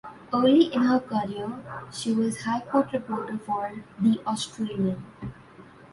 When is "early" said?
0.33-0.63